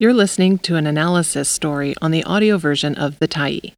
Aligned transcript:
You're 0.00 0.14
listening 0.14 0.58
to 0.58 0.76
an 0.76 0.86
analysis 0.86 1.48
story 1.48 1.92
on 2.00 2.12
the 2.12 2.22
audio 2.22 2.56
version 2.56 2.94
of 2.94 3.18
The 3.18 3.26
Tyee. 3.26 3.72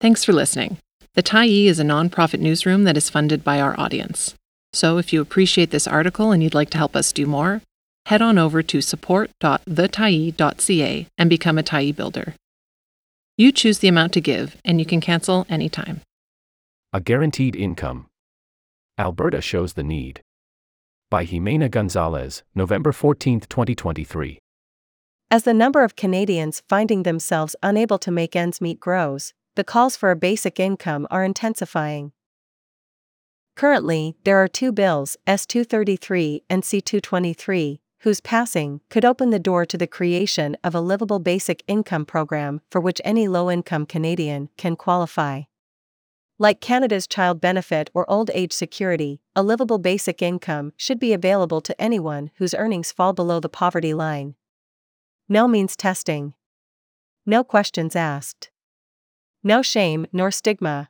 Thanks 0.00 0.24
for 0.24 0.32
listening. 0.32 0.78
The 1.14 1.22
Tyee 1.22 1.66
is 1.66 1.78
a 1.78 1.84
nonprofit 1.84 2.40
newsroom 2.40 2.82
that 2.82 2.96
is 2.96 3.08
funded 3.08 3.44
by 3.44 3.60
our 3.60 3.78
audience. 3.78 4.34
So 4.72 4.98
if 4.98 5.12
you 5.12 5.20
appreciate 5.20 5.70
this 5.70 5.86
article 5.86 6.32
and 6.32 6.42
you'd 6.42 6.54
like 6.54 6.70
to 6.70 6.78
help 6.78 6.96
us 6.96 7.12
do 7.12 7.24
more, 7.24 7.62
head 8.06 8.20
on 8.20 8.36
over 8.36 8.64
to 8.64 8.80
support.thetyee.ca 8.80 11.06
and 11.16 11.30
become 11.30 11.56
a 11.56 11.62
Tyee 11.62 11.94
builder. 11.94 12.34
You 13.36 13.52
choose 13.52 13.78
the 13.78 13.86
amount 13.86 14.14
to 14.14 14.20
give, 14.20 14.56
and 14.64 14.80
you 14.80 14.86
can 14.86 15.00
cancel 15.00 15.46
anytime. 15.48 16.00
A 16.92 17.00
guaranteed 17.00 17.54
income. 17.54 18.06
Alberta 18.98 19.40
shows 19.40 19.74
the 19.74 19.84
need. 19.84 20.20
By 21.12 21.24
Ximena 21.24 21.70
González, 21.70 22.42
November 22.56 22.90
14, 22.90 23.42
2023. 23.42 24.40
As 25.30 25.42
the 25.42 25.52
number 25.52 25.84
of 25.84 25.94
Canadians 25.94 26.62
finding 26.68 27.02
themselves 27.02 27.54
unable 27.62 27.98
to 27.98 28.10
make 28.10 28.34
ends 28.34 28.62
meet 28.62 28.80
grows, 28.80 29.34
the 29.56 29.64
calls 29.64 29.94
for 29.94 30.10
a 30.10 30.16
basic 30.16 30.58
income 30.58 31.06
are 31.10 31.22
intensifying. 31.22 32.12
Currently, 33.54 34.16
there 34.24 34.38
are 34.38 34.48
two 34.48 34.72
bills, 34.72 35.18
S 35.26 35.44
233 35.44 36.44
and 36.48 36.64
C 36.64 36.80
223, 36.80 37.82
whose 38.00 38.22
passing 38.22 38.80
could 38.88 39.04
open 39.04 39.28
the 39.28 39.38
door 39.38 39.66
to 39.66 39.76
the 39.76 39.86
creation 39.86 40.56
of 40.64 40.74
a 40.74 40.80
livable 40.80 41.18
basic 41.18 41.62
income 41.68 42.06
program 42.06 42.62
for 42.70 42.80
which 42.80 43.02
any 43.04 43.28
low 43.28 43.50
income 43.50 43.84
Canadian 43.84 44.48
can 44.56 44.76
qualify. 44.76 45.42
Like 46.38 46.62
Canada's 46.62 47.06
Child 47.06 47.38
Benefit 47.38 47.90
or 47.92 48.08
Old 48.08 48.30
Age 48.32 48.52
Security, 48.54 49.20
a 49.36 49.42
livable 49.42 49.78
basic 49.78 50.22
income 50.22 50.72
should 50.78 50.98
be 50.98 51.12
available 51.12 51.60
to 51.60 51.78
anyone 51.78 52.30
whose 52.36 52.54
earnings 52.54 52.92
fall 52.92 53.12
below 53.12 53.40
the 53.40 53.48
poverty 53.50 53.92
line, 53.92 54.36
no 55.28 55.46
means 55.46 55.76
testing. 55.76 56.32
No 57.26 57.44
questions 57.44 57.94
asked. 57.94 58.50
No 59.42 59.60
shame 59.60 60.06
nor 60.12 60.30
stigma. 60.30 60.88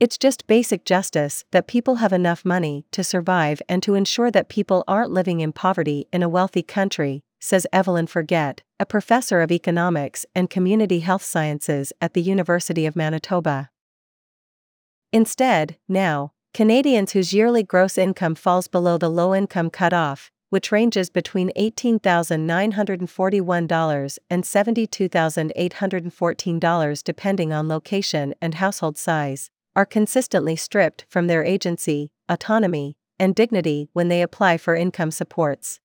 It's 0.00 0.16
just 0.16 0.46
basic 0.46 0.84
justice 0.84 1.44
that 1.52 1.66
people 1.66 1.96
have 1.96 2.12
enough 2.12 2.44
money 2.44 2.86
to 2.92 3.04
survive 3.04 3.60
and 3.68 3.82
to 3.82 3.94
ensure 3.94 4.30
that 4.30 4.48
people 4.48 4.84
aren't 4.88 5.10
living 5.10 5.40
in 5.40 5.52
poverty 5.52 6.06
in 6.12 6.22
a 6.22 6.28
wealthy 6.28 6.62
country, 6.62 7.22
says 7.38 7.66
Evelyn 7.72 8.06
Forget, 8.06 8.62
a 8.80 8.86
professor 8.86 9.40
of 9.42 9.52
economics 9.52 10.24
and 10.34 10.50
community 10.50 11.00
health 11.00 11.22
sciences 11.22 11.92
at 12.00 12.14
the 12.14 12.22
University 12.22 12.86
of 12.86 12.96
Manitoba. 12.96 13.70
Instead, 15.12 15.76
now, 15.88 16.32
Canadians 16.52 17.12
whose 17.12 17.34
yearly 17.34 17.62
gross 17.62 17.98
income 17.98 18.34
falls 18.34 18.68
below 18.68 18.96
the 18.96 19.10
low 19.10 19.34
income 19.34 19.68
cutoff 19.68 20.30
which 20.56 20.72
ranges 20.72 21.10
between 21.10 21.52
$18,941 21.54 24.18
and 24.30 24.42
$72,814 24.42 27.04
depending 27.04 27.52
on 27.52 27.68
location 27.68 28.34
and 28.40 28.54
household 28.54 28.96
size, 28.96 29.50
are 29.74 29.84
consistently 29.84 30.56
stripped 30.56 31.04
from 31.10 31.26
their 31.26 31.44
agency, 31.44 32.10
autonomy, 32.30 32.96
and 33.18 33.34
dignity 33.34 33.90
when 33.92 34.08
they 34.08 34.22
apply 34.22 34.56
for 34.56 34.74
income 34.74 35.10
supports. 35.10 35.78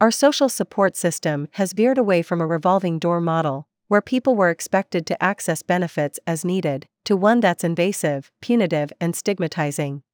Our 0.00 0.12
social 0.12 0.48
support 0.48 0.96
system 0.96 1.48
has 1.54 1.72
veered 1.72 1.98
away 1.98 2.22
from 2.22 2.40
a 2.40 2.46
revolving 2.46 3.00
door 3.00 3.20
model, 3.20 3.66
where 3.88 4.00
people 4.00 4.36
were 4.36 4.50
expected 4.50 5.06
to 5.06 5.20
access 5.20 5.60
benefits 5.60 6.20
as 6.24 6.44
needed, 6.44 6.86
to 7.04 7.16
one 7.16 7.40
that's 7.40 7.64
invasive, 7.64 8.30
punitive, 8.40 8.92
and 9.00 9.16
stigmatizing. 9.16 10.04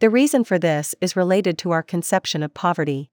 The 0.00 0.10
reason 0.10 0.44
for 0.44 0.60
this 0.60 0.94
is 1.00 1.16
related 1.16 1.58
to 1.58 1.72
our 1.72 1.82
conception 1.82 2.44
of 2.44 2.54
poverty. 2.54 3.10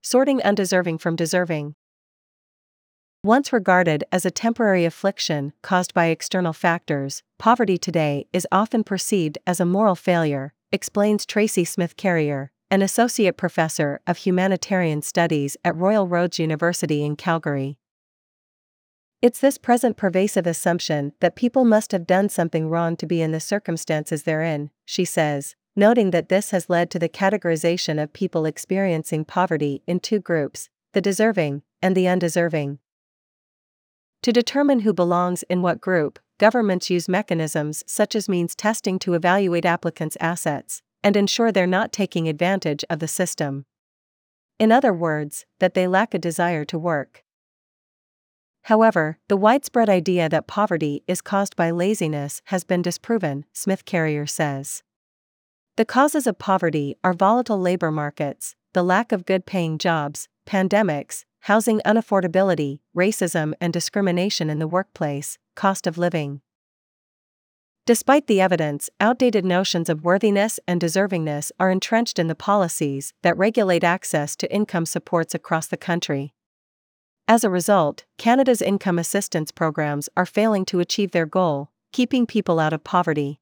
Sorting 0.00 0.42
undeserving 0.42 0.96
from 0.96 1.16
deserving. 1.16 1.74
Once 3.22 3.52
regarded 3.52 4.04
as 4.10 4.24
a 4.24 4.30
temporary 4.30 4.86
affliction 4.86 5.52
caused 5.60 5.92
by 5.92 6.06
external 6.06 6.54
factors, 6.54 7.22
poverty 7.38 7.76
today 7.76 8.26
is 8.32 8.46
often 8.50 8.82
perceived 8.84 9.36
as 9.46 9.60
a 9.60 9.66
moral 9.66 9.94
failure, 9.94 10.54
explains 10.72 11.26
Tracy 11.26 11.66
Smith 11.66 11.98
Carrier, 11.98 12.50
an 12.70 12.80
associate 12.80 13.36
professor 13.36 14.00
of 14.06 14.16
humanitarian 14.16 15.02
studies 15.02 15.58
at 15.62 15.76
Royal 15.76 16.08
Roads 16.08 16.38
University 16.38 17.04
in 17.04 17.16
Calgary. 17.16 17.76
It's 19.20 19.40
this 19.40 19.58
present 19.58 19.96
pervasive 19.96 20.46
assumption 20.46 21.12
that 21.18 21.34
people 21.34 21.64
must 21.64 21.90
have 21.90 22.06
done 22.06 22.28
something 22.28 22.68
wrong 22.68 22.96
to 22.98 23.06
be 23.06 23.20
in 23.20 23.32
the 23.32 23.40
circumstances 23.40 24.22
they're 24.22 24.44
in, 24.44 24.70
she 24.84 25.04
says, 25.04 25.56
noting 25.74 26.12
that 26.12 26.28
this 26.28 26.52
has 26.52 26.70
led 26.70 26.88
to 26.90 27.00
the 27.00 27.08
categorization 27.08 28.00
of 28.00 28.12
people 28.12 28.46
experiencing 28.46 29.24
poverty 29.24 29.82
in 29.88 29.98
two 29.98 30.20
groups 30.20 30.68
the 30.92 31.00
deserving 31.00 31.62
and 31.82 31.96
the 31.96 32.06
undeserving. 32.06 32.78
To 34.22 34.32
determine 34.32 34.80
who 34.80 34.92
belongs 34.92 35.42
in 35.44 35.62
what 35.62 35.80
group, 35.80 36.18
governments 36.38 36.88
use 36.88 37.08
mechanisms 37.08 37.82
such 37.86 38.14
as 38.14 38.28
means 38.28 38.54
testing 38.54 38.98
to 39.00 39.14
evaluate 39.14 39.64
applicants' 39.64 40.16
assets 40.20 40.80
and 41.02 41.16
ensure 41.16 41.50
they're 41.50 41.66
not 41.66 41.92
taking 41.92 42.28
advantage 42.28 42.84
of 42.88 43.00
the 43.00 43.08
system. 43.08 43.66
In 44.60 44.70
other 44.72 44.92
words, 44.92 45.44
that 45.58 45.74
they 45.74 45.88
lack 45.88 46.14
a 46.14 46.18
desire 46.18 46.64
to 46.66 46.78
work. 46.78 47.24
However, 48.62 49.18
the 49.28 49.36
widespread 49.36 49.88
idea 49.88 50.28
that 50.28 50.46
poverty 50.46 51.02
is 51.06 51.20
caused 51.20 51.56
by 51.56 51.70
laziness 51.70 52.42
has 52.46 52.64
been 52.64 52.82
disproven, 52.82 53.44
Smith 53.52 53.84
Carrier 53.84 54.26
says. 54.26 54.82
The 55.76 55.84
causes 55.84 56.26
of 56.26 56.38
poverty 56.38 56.96
are 57.04 57.14
volatile 57.14 57.60
labor 57.60 57.90
markets, 57.90 58.56
the 58.74 58.82
lack 58.82 59.12
of 59.12 59.24
good 59.24 59.46
paying 59.46 59.78
jobs, 59.78 60.28
pandemics, 60.46 61.24
housing 61.42 61.80
unaffordability, 61.86 62.80
racism 62.96 63.54
and 63.60 63.72
discrimination 63.72 64.50
in 64.50 64.58
the 64.58 64.68
workplace, 64.68 65.38
cost 65.54 65.86
of 65.86 65.96
living. 65.96 66.40
Despite 67.86 68.26
the 68.26 68.40
evidence, 68.40 68.90
outdated 69.00 69.46
notions 69.46 69.88
of 69.88 70.04
worthiness 70.04 70.60
and 70.68 70.78
deservingness 70.78 71.50
are 71.58 71.70
entrenched 71.70 72.18
in 72.18 72.26
the 72.26 72.34
policies 72.34 73.14
that 73.22 73.38
regulate 73.38 73.82
access 73.82 74.36
to 74.36 74.52
income 74.52 74.84
supports 74.84 75.34
across 75.34 75.68
the 75.68 75.78
country. 75.78 76.34
As 77.30 77.44
a 77.44 77.50
result, 77.50 78.06
Canada's 78.16 78.62
income 78.62 78.98
assistance 78.98 79.52
programs 79.52 80.08
are 80.16 80.24
failing 80.24 80.64
to 80.64 80.80
achieve 80.80 81.10
their 81.10 81.26
goal, 81.26 81.70
keeping 81.92 82.24
people 82.24 82.58
out 82.58 82.72
of 82.72 82.84
poverty. 82.84 83.38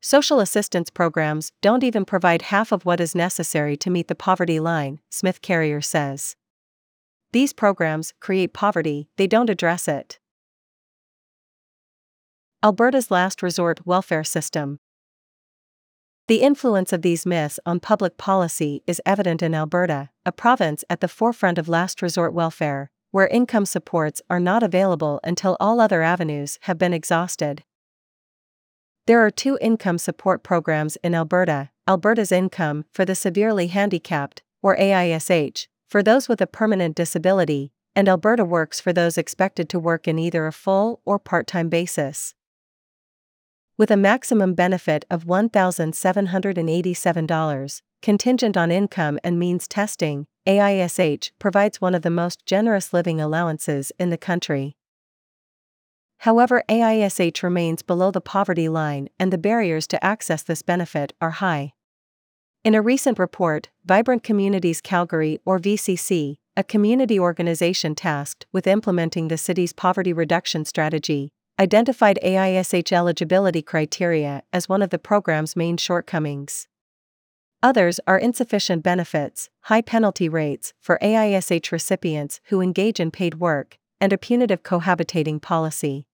Social 0.00 0.40
assistance 0.40 0.88
programs 0.88 1.52
don't 1.60 1.84
even 1.84 2.06
provide 2.06 2.40
half 2.40 2.72
of 2.72 2.86
what 2.86 3.00
is 3.00 3.14
necessary 3.14 3.76
to 3.76 3.90
meet 3.90 4.08
the 4.08 4.14
poverty 4.14 4.58
line, 4.60 4.98
Smith 5.10 5.42
Carrier 5.42 5.82
says. 5.82 6.36
These 7.32 7.52
programs 7.52 8.14
create 8.18 8.54
poverty, 8.54 9.10
they 9.18 9.26
don't 9.26 9.50
address 9.50 9.86
it. 9.86 10.18
Alberta's 12.62 13.10
last 13.10 13.42
resort 13.42 13.86
welfare 13.86 14.24
system. 14.24 14.78
The 16.28 16.42
influence 16.42 16.92
of 16.92 17.00
these 17.00 17.24
myths 17.24 17.58
on 17.64 17.80
public 17.80 18.18
policy 18.18 18.82
is 18.86 19.00
evident 19.06 19.42
in 19.42 19.54
Alberta, 19.54 20.10
a 20.26 20.32
province 20.32 20.84
at 20.90 21.00
the 21.00 21.08
forefront 21.08 21.56
of 21.56 21.70
last 21.70 22.02
resort 22.02 22.34
welfare, 22.34 22.90
where 23.12 23.28
income 23.28 23.64
supports 23.64 24.20
are 24.28 24.38
not 24.38 24.62
available 24.62 25.20
until 25.24 25.56
all 25.58 25.80
other 25.80 26.02
avenues 26.02 26.58
have 26.62 26.76
been 26.76 26.92
exhausted. 26.92 27.64
There 29.06 29.24
are 29.24 29.30
two 29.30 29.56
income 29.62 29.96
support 29.96 30.42
programs 30.42 30.96
in 30.96 31.14
Alberta 31.14 31.70
Alberta's 31.88 32.30
Income 32.30 32.84
for 32.92 33.06
the 33.06 33.14
Severely 33.14 33.68
Handicapped, 33.68 34.42
or 34.60 34.76
AISH, 34.76 35.66
for 35.88 36.02
those 36.02 36.28
with 36.28 36.42
a 36.42 36.46
permanent 36.46 36.94
disability, 36.94 37.72
and 37.96 38.06
Alberta 38.06 38.44
Works 38.44 38.82
for 38.82 38.92
those 38.92 39.16
expected 39.16 39.70
to 39.70 39.78
work 39.78 40.06
in 40.06 40.18
either 40.18 40.46
a 40.46 40.52
full 40.52 41.00
or 41.06 41.18
part 41.18 41.46
time 41.46 41.70
basis 41.70 42.34
with 43.78 43.90
a 43.92 43.96
maximum 43.96 44.54
benefit 44.54 45.04
of 45.08 45.24
$1,787, 45.24 47.82
contingent 48.02 48.56
on 48.56 48.72
income 48.72 49.20
and 49.22 49.38
means 49.38 49.68
testing, 49.68 50.26
AISH 50.46 51.30
provides 51.38 51.80
one 51.80 51.94
of 51.94 52.02
the 52.02 52.10
most 52.10 52.44
generous 52.44 52.92
living 52.92 53.20
allowances 53.20 53.92
in 53.98 54.10
the 54.10 54.18
country. 54.18 54.74
However, 56.22 56.64
AISH 56.68 57.44
remains 57.44 57.82
below 57.82 58.10
the 58.10 58.20
poverty 58.20 58.68
line 58.68 59.08
and 59.20 59.32
the 59.32 59.38
barriers 59.38 59.86
to 59.86 60.04
access 60.04 60.42
this 60.42 60.62
benefit 60.62 61.12
are 61.20 61.30
high. 61.30 61.74
In 62.64 62.74
a 62.74 62.82
recent 62.82 63.20
report, 63.20 63.68
Vibrant 63.84 64.24
Communities 64.24 64.80
Calgary, 64.80 65.38
or 65.44 65.60
VCC, 65.60 66.38
a 66.56 66.64
community 66.64 67.20
organization 67.20 67.94
tasked 67.94 68.46
with 68.52 68.66
implementing 68.66 69.28
the 69.28 69.38
city's 69.38 69.72
poverty 69.72 70.12
reduction 70.12 70.64
strategy, 70.64 71.30
identified 71.58 72.18
AISH 72.22 72.92
eligibility 72.92 73.62
criteria 73.62 74.42
as 74.52 74.68
one 74.68 74.82
of 74.82 74.90
the 74.90 74.98
program's 74.98 75.56
main 75.56 75.76
shortcomings. 75.76 76.68
Others 77.62 77.98
are 78.06 78.18
insufficient 78.18 78.84
benefits, 78.84 79.50
high 79.62 79.82
penalty 79.82 80.28
rates 80.28 80.72
for 80.80 80.98
AISH 81.02 81.72
recipients 81.72 82.40
who 82.44 82.60
engage 82.60 83.00
in 83.00 83.10
paid 83.10 83.40
work, 83.40 83.78
and 84.00 84.12
a 84.12 84.18
punitive 84.18 84.62
cohabitating 84.62 85.42
policy. 85.42 86.06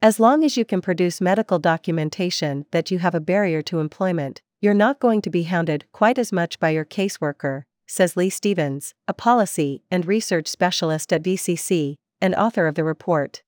As 0.00 0.18
long 0.18 0.44
as 0.44 0.56
you 0.56 0.64
can 0.64 0.80
produce 0.80 1.20
medical 1.20 1.58
documentation 1.58 2.64
that 2.70 2.90
you 2.90 3.00
have 3.00 3.14
a 3.14 3.20
barrier 3.20 3.60
to 3.62 3.80
employment, 3.80 4.40
You're 4.60 4.74
not 4.74 4.98
going 4.98 5.22
to 5.22 5.30
be 5.30 5.44
hounded 5.44 5.84
quite 5.92 6.18
as 6.18 6.32
much 6.32 6.58
by 6.58 6.70
your 6.70 6.84
caseworker, 6.84 7.62
says 7.86 8.16
Lee 8.16 8.28
Stevens, 8.28 8.92
a 9.06 9.14
policy 9.14 9.84
and 9.88 10.04
research 10.04 10.48
specialist 10.48 11.12
at 11.12 11.22
VCC 11.22 11.94
and 12.20 12.34
author 12.34 12.66
of 12.66 12.74
the 12.74 12.82
report. 12.82 13.42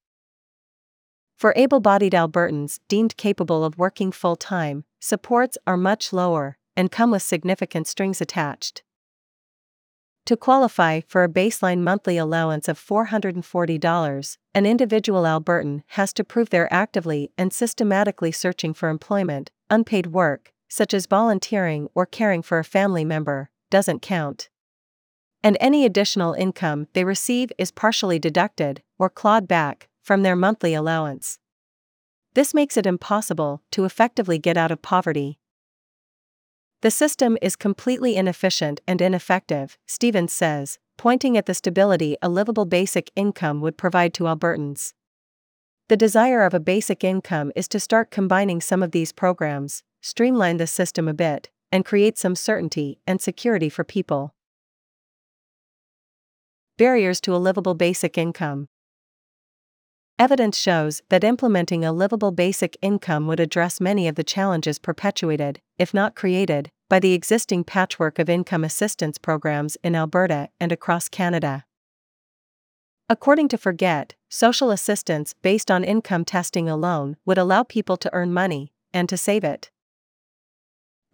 For 1.41 1.55
able 1.57 1.81
bodied 1.81 2.13
Albertans 2.13 2.81
deemed 2.87 3.17
capable 3.17 3.65
of 3.65 3.79
working 3.79 4.13
full 4.13 4.37
time, 4.37 4.85
supports 5.01 5.57
are 5.67 5.79
much 5.79 6.13
lower 6.13 6.59
and 6.77 6.93
come 6.93 7.13
with 7.13 7.23
significant 7.23 7.87
strings 7.87 8.21
attached. 8.21 8.83
To 10.27 10.37
qualify 10.37 11.01
for 11.09 11.25
a 11.25 11.31
baseline 11.31 11.81
monthly 11.81 12.19
allowance 12.19 12.69
of 12.69 12.79
$440, 12.79 14.37
an 14.55 14.67
individual 14.67 15.23
Albertan 15.23 15.83
has 15.87 16.13
to 16.13 16.25
prove 16.25 16.51
they're 16.51 16.71
actively 16.71 17.33
and 17.39 17.55
systematically 17.55 18.33
searching 18.33 18.75
for 18.75 18.91
employment, 18.91 19.51
unpaid 19.71 20.09
work, 20.09 20.53
such 20.69 20.93
as 20.93 21.07
volunteering 21.07 21.89
or 21.95 22.05
caring 22.05 22.43
for 22.43 22.59
a 22.59 22.65
family 22.65 23.03
member, 23.03 23.49
doesn't 23.71 24.03
count. 24.03 24.51
And 25.43 25.57
any 25.59 25.87
additional 25.87 26.35
income 26.35 26.89
they 26.93 27.05
receive 27.05 27.51
is 27.57 27.71
partially 27.71 28.19
deducted, 28.19 28.83
or 28.99 29.09
clawed 29.09 29.49
back, 29.49 29.89
from 30.03 30.23
their 30.23 30.37
monthly 30.37 30.75
allowance. 30.75 31.39
This 32.35 32.55
makes 32.55 32.77
it 32.77 32.87
impossible 32.87 33.63
to 33.73 33.85
effectively 33.85 34.39
get 34.39 34.57
out 34.57 34.71
of 34.71 34.83
poverty. 34.83 35.39
The 36.83 36.91
system 36.91 37.37
is 37.43 37.57
completely 37.57 38.17
inefficient 38.17 38.81
and 38.87 39.03
ineffective, 39.03 39.77
Stevens 39.87 40.33
says, 40.33 40.79
pointing 40.97 41.37
at 41.37 41.47
the 41.47 41.55
stability 41.55 42.17
a 42.23 42.29
livable 42.29 42.65
basic 42.65 43.11
income 43.17 43.61
would 43.61 43.77
provide 43.77 44.15
to 44.15 44.25
Albertans. 44.25 44.93
The 45.89 45.97
desire 45.97 46.43
of 46.43 46.55
a 46.55 46.61
basic 46.61 47.03
income 47.03 47.53
is 47.57 47.67
to 47.69 47.81
start 47.81 48.11
combining 48.11 48.61
some 48.61 48.83
of 48.83 48.93
these 48.93 49.13
programs, 49.13 49.83
streamline 50.01 50.57
the 50.57 50.67
system 50.67 51.09
a 51.09 51.15
bit, 51.15 51.51
and 51.73 51.85
create 51.85 52.17
some 52.17 52.37
certainty 52.37 53.01
and 53.07 53.21
security 53.21 53.69
for 53.69 53.85
people. 53.85 54.35
Barriers 56.79 57.21
to 57.23 57.35
a 57.35 57.39
livable 57.39 57.75
basic 57.75 58.17
income. 58.17 58.69
Evidence 60.21 60.59
shows 60.59 61.01
that 61.09 61.25
implementing 61.25 61.83
a 61.83 61.95
livable 61.95 62.31
basic 62.31 62.77
income 62.83 63.27
would 63.27 63.41
address 63.41 63.81
many 63.81 64.07
of 64.07 64.17
the 64.17 64.23
challenges 64.23 64.79
perpetuated, 64.79 65.63
if 65.79 65.95
not 65.95 66.15
created, 66.15 66.71
by 66.91 66.99
the 66.99 67.15
existing 67.15 67.65
patchwork 67.65 68.19
of 68.19 68.29
income 68.29 68.63
assistance 68.63 69.17
programs 69.17 69.79
in 69.83 69.97
Alberta 69.97 70.51
and 70.61 70.73
across 70.73 71.09
Canada. 71.09 71.65
According 73.09 73.49
to 73.49 73.57
Forget, 73.57 74.15
social 74.29 74.71
assistance 74.71 75.35
based 75.41 75.71
on 75.71 75.85
income 75.85 76.27
testing 76.27 76.69
alone 76.69 77.17
would 77.25 77.39
allow 77.39 77.63
people 77.63 77.97
to 77.97 78.13
earn 78.13 78.31
money 78.31 78.75
and 78.93 79.09
to 79.09 79.17
save 79.17 79.43
it. 79.43 79.71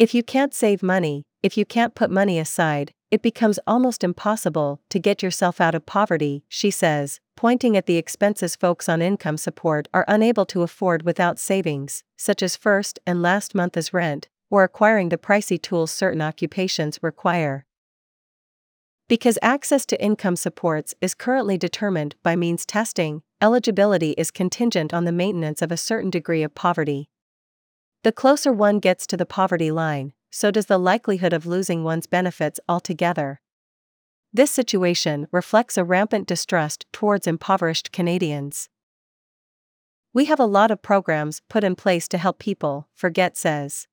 If 0.00 0.14
you 0.14 0.24
can't 0.24 0.52
save 0.52 0.82
money, 0.82 1.22
if 1.44 1.56
you 1.56 1.64
can't 1.64 1.94
put 1.94 2.10
money 2.10 2.40
aside, 2.40 2.92
it 3.12 3.22
becomes 3.22 3.60
almost 3.68 4.02
impossible 4.02 4.80
to 4.90 4.98
get 4.98 5.22
yourself 5.22 5.60
out 5.60 5.76
of 5.76 5.86
poverty, 5.86 6.42
she 6.48 6.72
says, 6.72 7.20
pointing 7.36 7.76
at 7.76 7.86
the 7.86 7.96
expenses 7.96 8.56
folks 8.56 8.88
on 8.88 9.02
income 9.02 9.36
support 9.36 9.86
are 9.94 10.04
unable 10.08 10.46
to 10.46 10.62
afford 10.62 11.02
without 11.02 11.38
savings, 11.38 12.02
such 12.16 12.42
as 12.42 12.56
first 12.56 12.98
and 13.06 13.22
last 13.22 13.54
month's 13.54 13.92
rent, 13.92 14.28
or 14.50 14.64
acquiring 14.64 15.10
the 15.10 15.18
pricey 15.18 15.60
tools 15.60 15.90
certain 15.90 16.22
occupations 16.22 16.98
require. 17.02 17.66
Because 19.08 19.38
access 19.40 19.86
to 19.86 20.02
income 20.02 20.34
supports 20.34 20.94
is 21.00 21.14
currently 21.14 21.56
determined 21.56 22.16
by 22.24 22.34
means 22.34 22.66
testing, 22.66 23.22
eligibility 23.40 24.12
is 24.12 24.30
contingent 24.30 24.92
on 24.92 25.04
the 25.04 25.12
maintenance 25.12 25.62
of 25.62 25.70
a 25.70 25.76
certain 25.76 26.10
degree 26.10 26.42
of 26.42 26.54
poverty. 26.54 27.08
The 28.02 28.12
closer 28.12 28.52
one 28.52 28.80
gets 28.80 29.06
to 29.08 29.16
the 29.16 29.26
poverty 29.26 29.70
line, 29.70 30.12
so 30.30 30.50
does 30.50 30.66
the 30.66 30.78
likelihood 30.78 31.32
of 31.32 31.46
losing 31.46 31.84
one's 31.84 32.06
benefits 32.06 32.58
altogether. 32.68 33.40
This 34.36 34.50
situation 34.50 35.28
reflects 35.32 35.78
a 35.78 35.84
rampant 35.84 36.28
distrust 36.28 36.84
towards 36.92 37.26
impoverished 37.26 37.90
Canadians. 37.90 38.68
We 40.12 40.26
have 40.26 40.38
a 40.38 40.44
lot 40.44 40.70
of 40.70 40.82
programs 40.82 41.40
put 41.48 41.64
in 41.64 41.74
place 41.74 42.06
to 42.08 42.18
help 42.18 42.38
people, 42.38 42.86
Forget 42.94 43.38
says. 43.38 43.88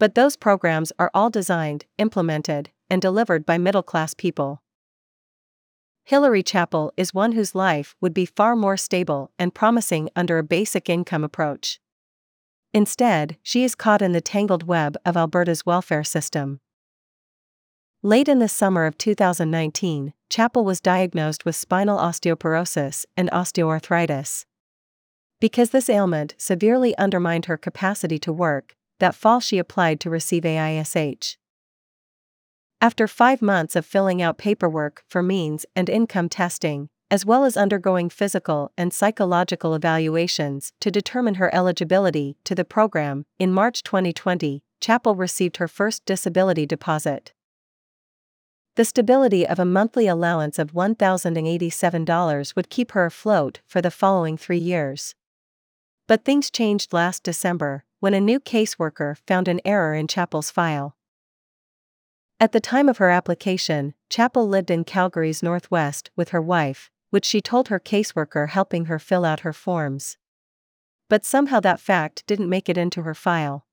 But 0.00 0.16
those 0.16 0.34
programs 0.34 0.90
are 0.98 1.08
all 1.14 1.30
designed, 1.30 1.84
implemented, 1.98 2.70
and 2.90 3.00
delivered 3.00 3.46
by 3.46 3.56
middle 3.56 3.84
class 3.84 4.12
people. 4.12 4.60
Hilary 6.02 6.42
Chappell 6.42 6.92
is 6.96 7.14
one 7.14 7.30
whose 7.30 7.54
life 7.54 7.94
would 8.00 8.12
be 8.12 8.26
far 8.26 8.56
more 8.56 8.76
stable 8.76 9.30
and 9.38 9.54
promising 9.54 10.10
under 10.16 10.38
a 10.38 10.42
basic 10.42 10.90
income 10.90 11.22
approach. 11.22 11.78
Instead, 12.72 13.36
she 13.40 13.62
is 13.62 13.76
caught 13.76 14.02
in 14.02 14.10
the 14.10 14.20
tangled 14.20 14.64
web 14.64 14.96
of 15.04 15.16
Alberta's 15.16 15.64
welfare 15.64 16.02
system. 16.02 16.58
Late 18.06 18.28
in 18.28 18.38
the 18.38 18.48
summer 18.48 18.84
of 18.84 18.98
2019, 18.98 20.12
Chappell 20.28 20.62
was 20.62 20.82
diagnosed 20.82 21.46
with 21.46 21.56
spinal 21.56 21.96
osteoporosis 21.96 23.06
and 23.16 23.30
osteoarthritis. 23.30 24.44
Because 25.40 25.70
this 25.70 25.88
ailment 25.88 26.34
severely 26.36 26.94
undermined 26.98 27.46
her 27.46 27.56
capacity 27.56 28.18
to 28.18 28.30
work, 28.30 28.76
that 29.00 29.14
fall 29.14 29.40
she 29.40 29.56
applied 29.56 30.00
to 30.00 30.10
receive 30.10 30.44
AISH. 30.44 31.38
After 32.78 33.08
five 33.08 33.40
months 33.40 33.74
of 33.74 33.86
filling 33.86 34.20
out 34.20 34.36
paperwork 34.36 35.02
for 35.08 35.22
means 35.22 35.64
and 35.74 35.88
income 35.88 36.28
testing, 36.28 36.90
as 37.10 37.24
well 37.24 37.42
as 37.42 37.56
undergoing 37.56 38.10
physical 38.10 38.70
and 38.76 38.92
psychological 38.92 39.74
evaluations 39.74 40.74
to 40.78 40.90
determine 40.90 41.36
her 41.36 41.54
eligibility 41.54 42.36
to 42.44 42.54
the 42.54 42.66
program. 42.66 43.24
In 43.38 43.50
March 43.50 43.82
2020, 43.82 44.62
Chappell 44.82 45.14
received 45.14 45.56
her 45.56 45.68
first 45.68 46.04
disability 46.04 46.66
deposit. 46.66 47.32
The 48.76 48.84
stability 48.84 49.46
of 49.46 49.60
a 49.60 49.64
monthly 49.64 50.08
allowance 50.08 50.58
of 50.58 50.72
$1,087 50.72 52.56
would 52.56 52.70
keep 52.70 52.90
her 52.90 53.04
afloat 53.04 53.60
for 53.66 53.80
the 53.80 53.90
following 53.90 54.36
three 54.36 54.58
years. 54.58 55.14
But 56.08 56.24
things 56.24 56.50
changed 56.50 56.92
last 56.92 57.22
December 57.22 57.84
when 58.00 58.14
a 58.14 58.20
new 58.20 58.40
caseworker 58.40 59.16
found 59.28 59.46
an 59.46 59.60
error 59.64 59.94
in 59.94 60.08
Chappell's 60.08 60.50
file. 60.50 60.96
At 62.40 62.50
the 62.50 62.58
time 62.58 62.88
of 62.88 62.98
her 62.98 63.10
application, 63.10 63.94
Chappell 64.10 64.48
lived 64.48 64.72
in 64.72 64.82
Calgary's 64.82 65.40
northwest 65.40 66.10
with 66.16 66.30
her 66.30 66.42
wife, 66.42 66.90
which 67.10 67.24
she 67.24 67.40
told 67.40 67.68
her 67.68 67.78
caseworker 67.78 68.48
helping 68.48 68.86
her 68.86 68.98
fill 68.98 69.24
out 69.24 69.40
her 69.40 69.52
forms. 69.52 70.18
But 71.08 71.24
somehow 71.24 71.60
that 71.60 71.78
fact 71.78 72.26
didn't 72.26 72.50
make 72.50 72.68
it 72.68 72.76
into 72.76 73.02
her 73.02 73.14
file. 73.14 73.66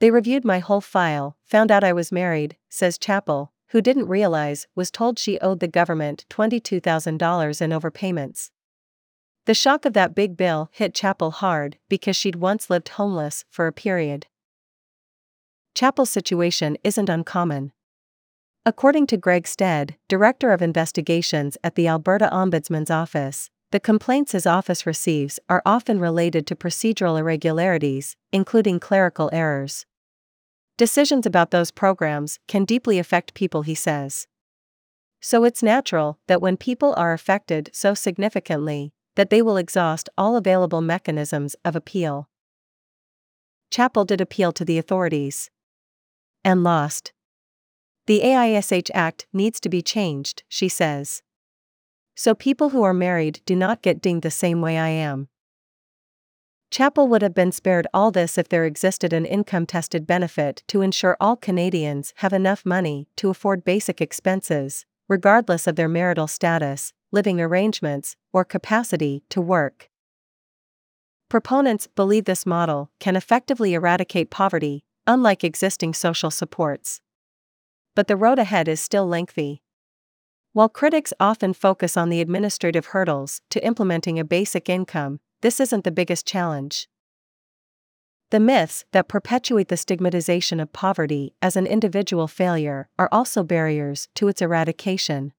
They 0.00 0.10
reviewed 0.10 0.44
my 0.44 0.58
whole 0.58 0.82
file, 0.82 1.38
found 1.44 1.70
out 1.70 1.82
I 1.82 1.94
was 1.94 2.12
married, 2.12 2.58
says 2.68 2.98
Chappell, 2.98 3.53
who 3.74 3.82
didn't 3.82 4.06
realize 4.06 4.68
was 4.76 4.88
told 4.88 5.18
she 5.18 5.36
owed 5.40 5.58
the 5.58 5.66
government 5.66 6.24
$22,000 6.30 7.60
in 7.60 7.70
overpayments. 7.70 8.50
The 9.46 9.52
shock 9.52 9.84
of 9.84 9.94
that 9.94 10.14
big 10.14 10.36
bill 10.36 10.68
hit 10.70 10.94
Chappell 10.94 11.32
hard 11.32 11.76
because 11.88 12.14
she'd 12.14 12.36
once 12.36 12.70
lived 12.70 12.90
homeless 12.90 13.44
for 13.50 13.66
a 13.66 13.72
period. 13.72 14.28
Chappell's 15.74 16.10
situation 16.10 16.76
isn't 16.84 17.08
uncommon. 17.08 17.72
According 18.64 19.08
to 19.08 19.16
Greg 19.16 19.48
Stead, 19.48 19.96
Director 20.08 20.52
of 20.52 20.62
Investigations 20.62 21.58
at 21.64 21.74
the 21.74 21.88
Alberta 21.88 22.28
Ombudsman's 22.32 22.92
Office, 22.92 23.50
the 23.72 23.80
complaints 23.80 24.30
his 24.30 24.46
office 24.46 24.86
receives 24.86 25.40
are 25.48 25.62
often 25.66 25.98
related 25.98 26.46
to 26.46 26.54
procedural 26.54 27.18
irregularities, 27.18 28.14
including 28.32 28.78
clerical 28.78 29.30
errors. 29.32 29.84
Decisions 30.76 31.24
about 31.24 31.52
those 31.52 31.70
programs 31.70 32.40
can 32.48 32.64
deeply 32.64 32.98
affect 32.98 33.34
people, 33.34 33.62
he 33.62 33.74
says. 33.74 34.26
So 35.20 35.44
it's 35.44 35.62
natural 35.62 36.18
that 36.26 36.42
when 36.42 36.56
people 36.56 36.94
are 36.96 37.12
affected 37.12 37.70
so 37.72 37.94
significantly, 37.94 38.92
that 39.14 39.30
they 39.30 39.40
will 39.40 39.56
exhaust 39.56 40.08
all 40.18 40.36
available 40.36 40.80
mechanisms 40.80 41.54
of 41.64 41.76
appeal. 41.76 42.28
Chappell 43.70 44.04
did 44.04 44.20
appeal 44.20 44.52
to 44.52 44.64
the 44.64 44.78
authorities 44.78 45.50
and 46.44 46.62
lost. 46.62 47.12
The 48.06 48.22
AISH 48.22 48.90
Act 48.92 49.26
needs 49.32 49.60
to 49.60 49.68
be 49.68 49.80
changed, 49.80 50.42
she 50.48 50.68
says. 50.68 51.22
So 52.14 52.34
people 52.34 52.70
who 52.70 52.82
are 52.82 52.94
married 52.94 53.40
do 53.46 53.56
not 53.56 53.82
get 53.82 54.02
dinged 54.02 54.22
the 54.22 54.30
same 54.30 54.60
way 54.60 54.78
I 54.78 54.88
am. 54.88 55.28
Chappell 56.74 57.06
would 57.06 57.22
have 57.22 57.36
been 57.36 57.52
spared 57.52 57.86
all 57.94 58.10
this 58.10 58.36
if 58.36 58.48
there 58.48 58.64
existed 58.64 59.12
an 59.12 59.24
income 59.24 59.64
tested 59.64 60.08
benefit 60.08 60.64
to 60.66 60.82
ensure 60.82 61.16
all 61.20 61.36
Canadians 61.36 62.12
have 62.16 62.32
enough 62.32 62.66
money 62.66 63.06
to 63.14 63.30
afford 63.30 63.64
basic 63.64 64.00
expenses, 64.00 64.84
regardless 65.08 65.68
of 65.68 65.76
their 65.76 65.86
marital 65.88 66.26
status, 66.26 66.92
living 67.12 67.40
arrangements, 67.40 68.16
or 68.32 68.44
capacity 68.44 69.22
to 69.28 69.40
work. 69.40 69.88
Proponents 71.28 71.86
believe 71.86 72.24
this 72.24 72.44
model 72.44 72.90
can 72.98 73.14
effectively 73.14 73.72
eradicate 73.74 74.30
poverty, 74.30 74.82
unlike 75.06 75.44
existing 75.44 75.94
social 75.94 76.32
supports 76.32 77.00
but 77.94 78.08
the 78.08 78.16
road 78.16 78.38
ahead 78.38 78.68
is 78.68 78.80
still 78.80 79.06
lengthy. 79.06 79.62
While 80.52 80.68
critics 80.68 81.12
often 81.18 81.52
focus 81.52 81.96
on 81.96 82.08
the 82.08 82.20
administrative 82.20 82.86
hurdles 82.86 83.40
to 83.50 83.64
implementing 83.64 84.18
a 84.18 84.24
basic 84.24 84.68
income, 84.68 85.20
this 85.44 85.60
isn't 85.60 85.84
the 85.84 85.90
biggest 85.90 86.26
challenge. 86.26 86.88
The 88.30 88.40
myths 88.40 88.86
that 88.92 89.08
perpetuate 89.08 89.68
the 89.68 89.76
stigmatization 89.76 90.58
of 90.58 90.72
poverty 90.72 91.34
as 91.42 91.54
an 91.54 91.66
individual 91.66 92.28
failure 92.28 92.88
are 92.98 93.10
also 93.12 93.42
barriers 93.42 94.08
to 94.14 94.28
its 94.28 94.40
eradication. 94.40 95.34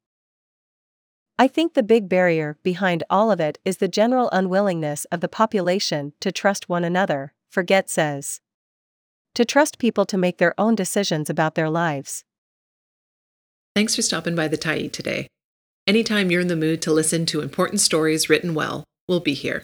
I 1.39 1.47
think 1.47 1.74
the 1.74 1.81
big 1.81 2.07
barrier 2.07 2.59
behind 2.62 3.03
all 3.09 3.31
of 3.31 3.39
it 3.39 3.57
is 3.65 3.77
the 3.77 3.88
general 3.88 4.29
unwillingness 4.31 5.05
of 5.05 5.21
the 5.21 5.27
population 5.27 6.13
to 6.19 6.31
trust 6.31 6.69
one 6.69 6.83
another, 6.83 7.33
Forget 7.50 7.89
says. 7.89 8.41
To 9.33 9.43
trust 9.43 9.79
people 9.79 10.05
to 10.05 10.19
make 10.19 10.38
their 10.38 10.53
own 10.59 10.75
decisions 10.75 11.31
about 11.31 11.55
their 11.55 11.69
lives. 11.69 12.24
Thanks 13.74 13.95
for 13.95 14.03
stopping 14.03 14.35
by 14.35 14.50
the 14.50 14.57
Tyee 14.57 14.91
today. 14.91 15.25
Anytime 15.88 16.29
you're 16.29 16.41
in 16.41 16.47
the 16.47 16.55
mood 16.55 16.83
to 16.83 16.93
listen 16.93 17.25
to 17.25 17.41
important 17.41 17.81
stories 17.81 18.29
written 18.29 18.53
well, 18.53 18.83
we'll 19.07 19.19
be 19.19 19.33
here. 19.33 19.63